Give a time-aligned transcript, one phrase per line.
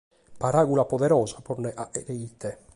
[0.43, 2.57] Paràula poderosa, pro nde fàghere ite.